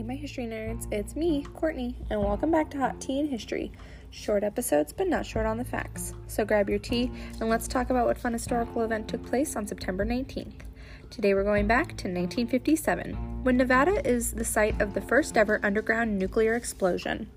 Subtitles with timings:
[0.00, 3.70] Hey, my history nerds, it's me, Courtney, and welcome back to Hot Tea and History.
[4.08, 6.14] Short episodes, but not short on the facts.
[6.26, 9.66] So grab your tea and let's talk about what fun historical event took place on
[9.66, 10.62] September 19th.
[11.10, 15.60] Today we're going back to 1957, when Nevada is the site of the first ever
[15.62, 17.30] underground nuclear explosion.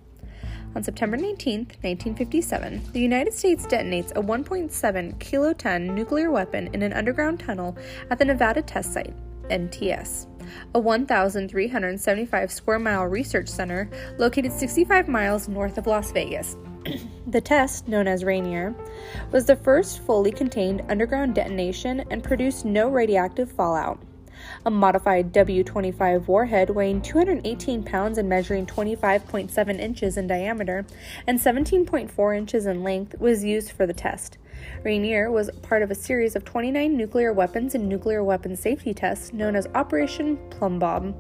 [0.73, 6.93] On September 19, 1957, the United States detonates a 1.7 kiloton nuclear weapon in an
[6.93, 7.77] underground tunnel
[8.09, 9.14] at the Nevada Test Site,
[9.54, 10.27] NTS
[10.73, 16.57] a 1,375 square mile research center located 65 miles north of Las Vegas.
[17.27, 18.75] the test, known as Rainier,
[19.31, 23.99] was the first fully contained underground detonation and produced no radioactive fallout.
[24.66, 30.86] A modified W 25 warhead weighing 218 pounds and measuring 25.7 inches in diameter
[31.28, 34.38] and 17.4 inches in length was used for the test.
[34.84, 39.34] Rainier was part of a series of 29 nuclear weapons and nuclear weapons safety tests
[39.34, 41.14] known as Operation Plumbbob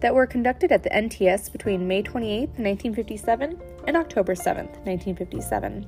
[0.00, 5.86] that were conducted at the NTS between May 28, 1957 and October 7, 1957.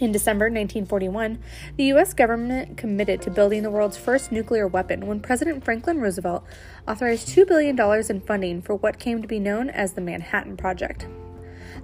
[0.00, 1.38] In December 1941,
[1.76, 2.14] the U.S.
[2.14, 6.44] government committed to building the world's first nuclear weapon when President Franklin Roosevelt
[6.88, 7.78] authorized $2 billion
[8.10, 11.06] in funding for what came to be known as the Manhattan Project.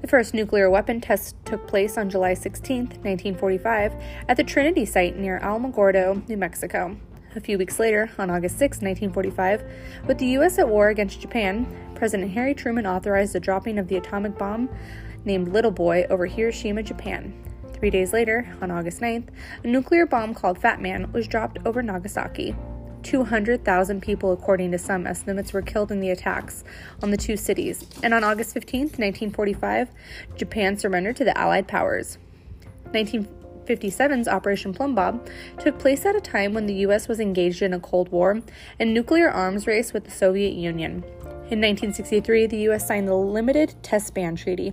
[0.00, 3.94] The first nuclear weapon test took place on July 16, 1945,
[4.28, 6.96] at the Trinity site near Alamogordo, New Mexico.
[7.36, 9.62] A few weeks later, on August 6, 1945,
[10.08, 10.58] with the U.S.
[10.58, 14.68] at war against Japan, President Harry Truman authorized the dropping of the atomic bomb
[15.24, 17.32] named Little Boy over Hiroshima, Japan.
[17.80, 19.28] Three days later, on August 9th,
[19.64, 22.54] a nuclear bomb called Fat Man was dropped over Nagasaki.
[23.04, 26.62] 200,000 people, according to some estimates, were killed in the attacks
[27.02, 27.86] on the two cities.
[28.02, 29.88] And on August 15, 1945,
[30.36, 32.18] Japan surrendered to the Allied powers.
[32.92, 37.08] 1957's Operation Plumbbob took place at a time when the U.S.
[37.08, 38.42] was engaged in a Cold War
[38.78, 41.02] and nuclear arms race with the Soviet Union.
[41.50, 42.86] In 1963, the U.S.
[42.86, 44.72] signed the Limited Test Ban Treaty,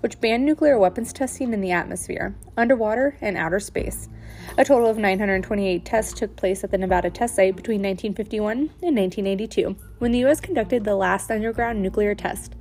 [0.00, 4.10] which banned nuclear weapons testing in the atmosphere, underwater, and outer space.
[4.58, 8.94] A total of 928 tests took place at the Nevada test site between 1951 and
[8.94, 10.38] 1982, when the U.S.
[10.38, 12.52] conducted the last underground nuclear test.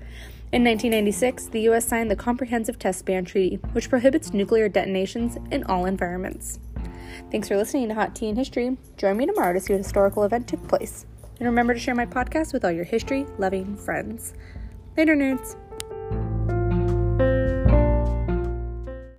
[0.54, 1.86] In 1996, the U.S.
[1.86, 6.60] signed the Comprehensive Test Ban Treaty, which prohibits nuclear detonations in all environments.
[7.32, 8.78] Thanks for listening to Hot Tea and History.
[8.96, 11.06] Join me tomorrow to see what historical event took place.
[11.40, 14.34] And remember to share my podcast with all your history loving friends.
[14.96, 15.56] Later, nerds.